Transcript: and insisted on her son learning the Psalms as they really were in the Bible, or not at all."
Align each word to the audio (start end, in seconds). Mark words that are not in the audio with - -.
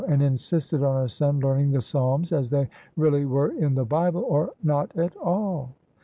and 0.07 0.23
insisted 0.23 0.81
on 0.81 0.95
her 0.99 1.07
son 1.07 1.39
learning 1.41 1.69
the 1.69 1.79
Psalms 1.79 2.31
as 2.31 2.49
they 2.49 2.67
really 2.97 3.23
were 3.23 3.51
in 3.51 3.75
the 3.75 3.85
Bible, 3.85 4.23
or 4.27 4.49
not 4.63 4.89
at 4.97 5.15
all." 5.17 5.75